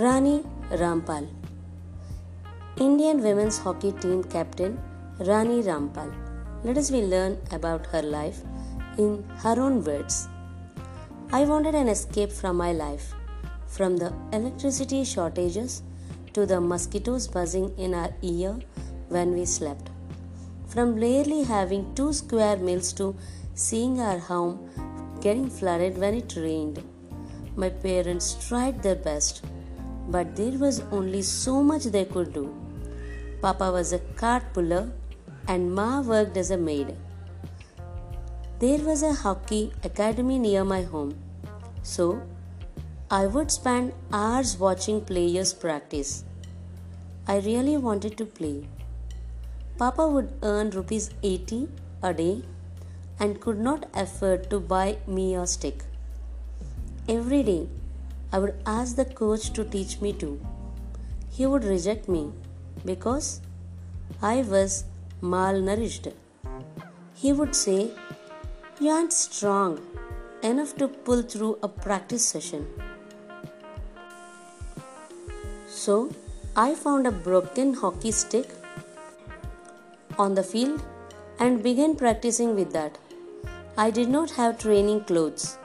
Rani 0.00 0.44
Rampal, 0.80 1.26
Indian 2.76 3.20
women's 3.20 3.58
hockey 3.58 3.90
team 3.90 4.22
captain 4.22 4.78
Rani 5.18 5.60
Rampal. 5.60 6.12
Let 6.62 6.78
us 6.78 6.92
we 6.92 7.00
learn 7.02 7.36
about 7.50 7.84
her 7.86 8.02
life 8.02 8.38
in 8.96 9.24
her 9.38 9.56
own 9.60 9.82
words. 9.82 10.28
I 11.32 11.42
wanted 11.46 11.74
an 11.74 11.88
escape 11.88 12.30
from 12.30 12.56
my 12.58 12.70
life, 12.70 13.12
from 13.66 13.96
the 13.96 14.12
electricity 14.32 15.02
shortages 15.02 15.82
to 16.32 16.46
the 16.46 16.60
mosquitoes 16.60 17.26
buzzing 17.26 17.76
in 17.76 17.92
our 17.92 18.14
ear 18.22 18.56
when 19.08 19.32
we 19.32 19.44
slept, 19.44 19.90
from 20.68 20.94
barely 20.94 21.42
having 21.42 21.92
two 21.96 22.12
square 22.12 22.56
meals 22.56 22.92
to 22.92 23.16
seeing 23.54 23.98
our 23.98 24.20
home 24.20 24.70
getting 25.20 25.50
flooded 25.50 25.98
when 25.98 26.14
it 26.14 26.36
rained. 26.36 26.84
My 27.56 27.70
parents 27.70 28.36
tried 28.48 28.80
their 28.80 28.94
best 28.94 29.44
but 30.08 30.34
there 30.36 30.58
was 30.58 30.80
only 30.90 31.22
so 31.22 31.62
much 31.62 31.84
they 31.84 32.04
could 32.04 32.32
do. 32.32 32.46
Papa 33.42 33.70
was 33.70 33.92
a 33.92 33.98
cart 34.20 34.52
puller 34.52 34.90
and 35.46 35.72
Ma 35.74 36.00
worked 36.00 36.36
as 36.36 36.50
a 36.50 36.56
maid. 36.56 36.96
There 38.58 38.78
was 38.78 39.02
a 39.02 39.12
hockey 39.12 39.72
academy 39.84 40.38
near 40.38 40.64
my 40.64 40.82
home, 40.82 41.14
so 41.82 42.20
I 43.10 43.26
would 43.26 43.50
spend 43.50 43.92
hours 44.12 44.56
watching 44.58 45.00
players 45.00 45.52
practice. 45.54 46.24
I 47.26 47.38
really 47.38 47.76
wanted 47.76 48.18
to 48.18 48.24
play. 48.24 48.66
Papa 49.78 50.08
would 50.08 50.32
earn 50.42 50.70
rupees 50.70 51.10
80 51.22 51.68
a 52.02 52.12
day 52.12 52.42
and 53.20 53.40
could 53.40 53.60
not 53.60 53.86
afford 53.94 54.50
to 54.50 54.58
buy 54.58 54.98
me 55.06 55.34
a 55.34 55.46
stick. 55.46 55.84
Every 57.08 57.42
day 57.42 57.68
I 58.30 58.38
would 58.38 58.54
ask 58.66 58.96
the 58.96 59.04
coach 59.06 59.52
to 59.54 59.64
teach 59.64 60.00
me 60.00 60.12
too. 60.12 60.40
He 61.30 61.46
would 61.46 61.64
reject 61.64 62.08
me 62.08 62.32
because 62.84 63.40
I 64.20 64.42
was 64.42 64.84
malnourished. 65.22 66.12
He 67.14 67.32
would 67.32 67.54
say, 67.54 67.90
You 68.80 68.90
aren't 68.90 69.12
strong 69.12 69.80
enough 70.42 70.76
to 70.76 70.88
pull 70.88 71.22
through 71.22 71.58
a 71.62 71.68
practice 71.68 72.24
session. 72.24 72.66
So 75.66 76.10
I 76.56 76.74
found 76.74 77.06
a 77.06 77.12
broken 77.12 77.74
hockey 77.74 78.10
stick 78.10 78.50
on 80.18 80.34
the 80.34 80.42
field 80.42 80.82
and 81.38 81.62
began 81.62 81.96
practicing 81.96 82.54
with 82.54 82.72
that. 82.72 82.98
I 83.76 83.90
did 83.90 84.08
not 84.08 84.32
have 84.32 84.58
training 84.58 85.04
clothes 85.04 85.56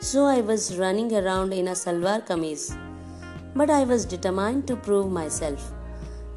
so 0.00 0.24
I 0.24 0.40
was 0.40 0.78
running 0.78 1.12
around 1.14 1.52
in 1.52 1.68
a 1.68 1.72
salwar 1.72 2.26
kameez. 2.26 2.74
But 3.54 3.68
I 3.68 3.84
was 3.84 4.06
determined 4.06 4.66
to 4.68 4.76
prove 4.76 5.10
myself. 5.12 5.72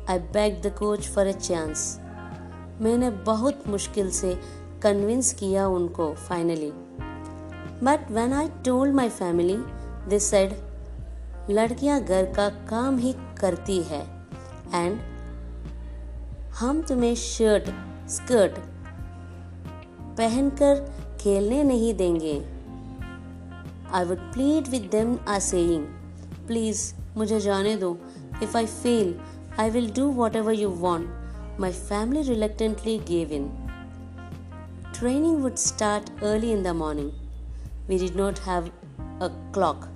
I 0.07 0.17
begged 0.17 0.63
the 0.63 0.71
coach 0.71 1.07
for 1.07 1.23
a 1.23 1.33
chance. 1.33 1.99
मैंने 2.81 3.09
बहुत 3.25 3.67
मुश्किल 3.67 4.09
से 4.11 4.33
convince 4.83 5.31
किया 5.39 5.65
उनको 5.67 6.13
finally 6.27 6.71
but 7.85 8.09
when 8.11 8.33
I 8.33 8.47
told 8.65 8.95
my 8.95 9.09
family 9.09 9.57
this 10.09 10.29
said 10.29 10.53
लड़कियाँ 11.49 11.99
घर 12.01 12.25
का 12.37 12.47
काम 12.69 12.97
ही 12.97 13.13
करती 13.39 13.81
है 13.91 14.01
एंड 14.73 14.99
हम 16.59 16.81
तुम्हें 16.89 17.13
शर्ट 17.15 17.69
स्कर्ट 18.11 18.57
पहनकर 20.17 20.85
खेलने 21.21 21.63
नहीं 21.63 21.93
देंगे 21.97 22.35
I 23.93 24.03
would 24.03 24.21
plead 24.33 24.69
with 24.69 24.89
them 24.91 25.19
as 25.27 25.47
saying, 25.49 25.83
Please, 26.47 26.95
mujhe 27.15 27.39
jaane 27.47 27.79
do. 27.79 27.89
If 28.41 28.55
I 28.55 28.65
fail, 28.65 29.13
I 29.57 29.69
will 29.69 29.87
do 29.87 30.07
whatever 30.09 30.51
you 30.51 30.69
want. 30.69 31.09
My 31.57 31.71
family 31.71 32.23
reluctantly 32.29 32.97
gave 33.09 33.31
in. 33.31 33.51
Training 34.93 35.43
would 35.43 35.59
start 35.59 36.09
early 36.21 36.51
in 36.51 36.63
the 36.63 36.73
morning. 36.73 37.11
We 37.87 37.99
did 37.99 38.15
not 38.15 38.39
have 38.39 38.71
a 39.19 39.29
clock, 39.51 39.87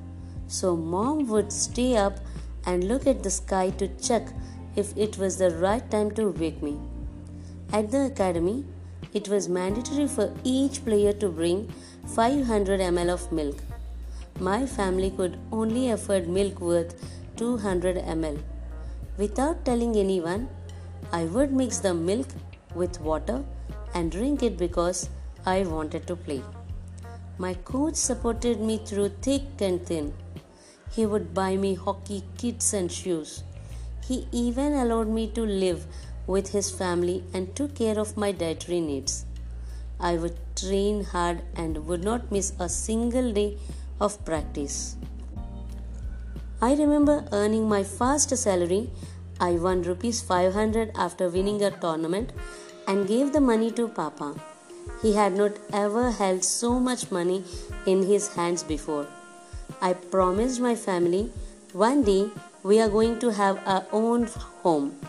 so 0.47 0.75
mom 0.75 1.27
would 1.27 1.51
stay 1.51 1.95
up 1.97 2.19
and 2.65 2.87
look 2.87 3.07
at 3.07 3.23
the 3.23 3.31
sky 3.31 3.71
to 3.81 3.87
check 4.09 4.27
if 4.75 4.95
it 4.95 5.17
was 5.17 5.37
the 5.37 5.49
right 5.65 5.89
time 5.89 6.11
to 6.11 6.29
wake 6.43 6.61
me. 6.61 6.77
At 7.73 7.89
the 7.91 8.05
academy, 8.05 8.65
it 9.13 9.27
was 9.27 9.49
mandatory 9.49 10.07
for 10.07 10.31
each 10.43 10.83
player 10.85 11.13
to 11.13 11.29
bring 11.29 11.73
500 12.15 12.79
ml 12.79 13.09
of 13.09 13.31
milk. 13.31 13.57
My 14.39 14.67
family 14.67 15.09
could 15.09 15.39
only 15.51 15.89
afford 15.89 16.27
milk 16.29 16.61
worth 16.61 16.93
200 17.37 17.95
ml. 17.95 18.39
Without 19.17 19.65
telling 19.65 19.95
anyone, 19.95 20.47
I 21.11 21.23
would 21.23 21.51
mix 21.51 21.79
the 21.79 21.95
milk 21.95 22.27
with 22.75 23.01
water 23.01 23.43
and 23.95 24.11
drink 24.11 24.43
it 24.43 24.55
because 24.55 25.09
I 25.43 25.63
wanted 25.63 26.05
to 26.05 26.15
play. 26.15 26.43
My 27.39 27.55
coach 27.55 27.95
supported 27.95 28.61
me 28.61 28.77
through 28.77 29.09
thick 29.23 29.41
and 29.59 29.83
thin. 29.83 30.13
He 30.91 31.07
would 31.07 31.33
buy 31.33 31.57
me 31.57 31.73
hockey 31.73 32.23
kits 32.37 32.73
and 32.73 32.91
shoes. 32.91 33.43
He 34.07 34.27
even 34.31 34.73
allowed 34.73 35.07
me 35.07 35.31
to 35.31 35.41
live 35.41 35.87
with 36.27 36.51
his 36.51 36.69
family 36.69 37.23
and 37.33 37.55
took 37.55 37.73
care 37.73 37.97
of 37.97 38.15
my 38.15 38.31
dietary 38.33 38.81
needs. 38.81 39.25
I 39.99 40.17
would 40.17 40.37
train 40.55 41.05
hard 41.05 41.41
and 41.55 41.87
would 41.87 42.03
not 42.03 42.31
miss 42.31 42.53
a 42.59 42.69
single 42.69 43.33
day 43.33 43.57
of 43.99 44.23
practice. 44.25 44.95
I 46.61 46.73
remember 46.73 47.25
earning 47.31 47.67
my 47.69 47.83
first 47.83 48.35
salary. 48.35 48.89
I 49.39 49.51
won 49.51 49.83
rupees 49.83 50.21
500 50.21 50.91
after 50.95 51.29
winning 51.29 51.61
a 51.63 51.71
tournament 51.71 52.31
and 52.87 53.07
gave 53.07 53.33
the 53.33 53.41
money 53.41 53.71
to 53.71 53.87
Papa. 53.87 54.35
He 55.01 55.13
had 55.13 55.33
not 55.33 55.51
ever 55.71 56.09
held 56.11 56.43
so 56.43 56.79
much 56.79 57.11
money 57.11 57.43
in 57.85 58.03
his 58.03 58.33
hands 58.33 58.63
before. 58.63 59.07
I 59.81 59.93
promised 59.93 60.59
my 60.59 60.73
family 60.75 61.31
one 61.73 62.03
day 62.03 62.29
we 62.63 62.79
are 62.79 62.89
going 62.89 63.19
to 63.19 63.29
have 63.31 63.59
our 63.65 63.85
own 63.91 64.25
home. 64.63 64.99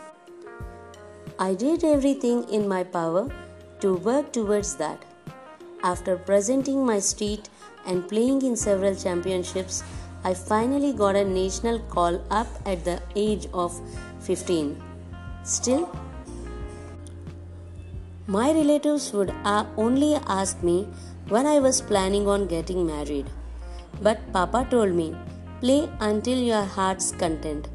I 1.38 1.54
did 1.54 1.84
everything 1.84 2.48
in 2.50 2.69
my 2.69 2.84
power 2.84 3.31
to 3.81 3.94
work 3.94 4.32
towards 4.32 4.75
that. 4.77 5.04
After 5.83 6.16
presenting 6.16 6.84
my 6.84 6.99
street 6.99 7.49
and 7.87 8.09
playing 8.09 8.43
in 8.43 8.56
several 8.56 8.94
championships, 8.94 9.84
I 10.25 10.34
finally 10.34 10.93
got 10.93 11.15
a 11.15 11.25
national 11.25 11.78
call 11.91 12.21
up 12.31 12.49
at 12.66 12.84
the 12.84 13.00
age 13.15 13.47
of 13.55 13.81
15. 14.21 14.83
Still, 15.44 15.89
my 18.27 18.50
relatives 18.53 19.12
would 19.12 19.33
uh, 19.44 19.65
only 19.77 20.16
ask 20.27 20.62
me 20.62 20.89
when 21.28 21.47
I 21.47 21.61
was 21.61 21.81
planning 21.81 22.27
on 22.28 22.47
getting 22.47 22.87
married. 22.87 23.27
But 24.03 24.33
Papa 24.33 24.66
told 24.71 24.93
me, 24.93 25.16
play 25.60 25.89
until 26.00 26.39
your 26.39 26.65
heart's 26.65 27.12
content. 27.12 27.69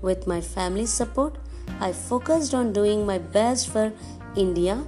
With 0.00 0.26
my 0.26 0.40
family's 0.40 0.92
support, 0.92 1.36
I 1.80 1.92
focused 1.92 2.54
on 2.54 2.72
doing 2.72 3.06
my 3.06 3.18
best 3.18 3.68
for 3.68 3.92
India 4.34 4.82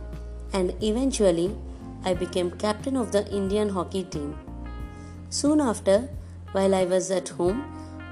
and 0.53 0.75
eventually 0.83 1.55
I 2.05 2.15
became 2.15 2.51
captain 2.51 2.97
of 2.97 3.13
the 3.13 3.27
Indian 3.29 3.69
hockey 3.69 4.05
team. 4.05 4.37
Soon 5.31 5.61
after, 5.61 6.09
while 6.53 6.75
I 6.75 6.85
was 6.85 7.11
at 7.11 7.31
home, 7.31 7.65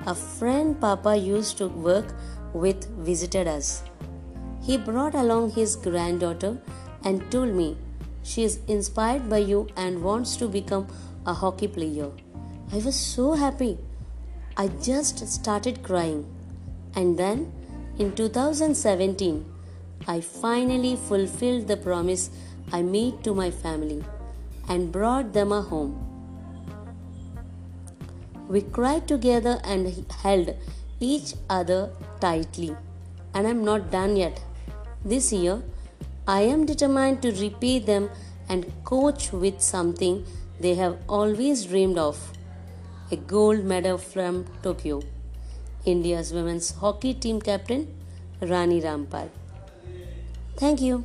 a 0.06 0.14
friend 0.14 0.80
Papa 0.80 1.16
used 1.16 1.58
to 1.58 1.68
work 1.68 2.14
with 2.52 2.86
visited 2.98 3.46
us. 3.46 3.82
He 4.62 4.76
brought 4.76 5.14
along 5.14 5.50
his 5.50 5.76
granddaughter 5.76 6.58
and 7.04 7.30
told 7.30 7.54
me 7.54 7.76
she 8.22 8.44
is 8.44 8.60
inspired 8.66 9.28
by 9.28 9.38
you 9.38 9.68
and 9.76 10.02
wants 10.02 10.36
to 10.36 10.48
become 10.48 10.86
a 11.26 11.34
hockey 11.34 11.68
player. 11.68 12.10
I 12.72 12.76
was 12.76 12.98
so 12.98 13.34
happy. 13.34 13.78
I 14.56 14.68
just 14.68 15.26
started 15.28 15.82
crying. 15.82 16.26
And 16.94 17.18
then 17.18 17.52
in 17.98 18.14
2017, 18.14 19.44
I 20.06 20.20
finally 20.20 20.96
fulfilled 20.96 21.68
the 21.68 21.76
promise 21.76 22.30
I 22.70 22.82
made 22.82 23.24
to 23.24 23.34
my 23.34 23.50
family 23.50 24.04
and 24.68 24.92
brought 24.92 25.32
them 25.32 25.52
a 25.52 25.62
home. 25.62 26.08
We 28.48 28.60
cried 28.60 29.08
together 29.08 29.60
and 29.64 30.04
held 30.22 30.54
each 31.00 31.34
other 31.48 31.90
tightly. 32.20 32.76
And 33.34 33.46
I'm 33.46 33.64
not 33.64 33.90
done 33.90 34.16
yet. 34.16 34.42
This 35.04 35.32
year, 35.32 35.62
I 36.28 36.42
am 36.42 36.66
determined 36.66 37.22
to 37.22 37.32
repay 37.32 37.78
them 37.78 38.10
and 38.48 38.70
coach 38.84 39.32
with 39.32 39.60
something 39.60 40.24
they 40.60 40.74
have 40.74 40.98
always 41.08 41.64
dreamed 41.64 41.98
of 41.98 42.32
a 43.10 43.16
gold 43.16 43.64
medal 43.64 43.98
from 43.98 44.44
Tokyo. 44.62 45.02
India's 45.84 46.32
women's 46.32 46.70
hockey 46.72 47.14
team 47.14 47.40
captain 47.40 47.88
Rani 48.40 48.80
Rampal. 48.80 49.28
Thank 50.56 50.80
you. 50.80 51.04